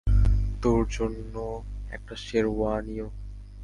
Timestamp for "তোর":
0.63-0.81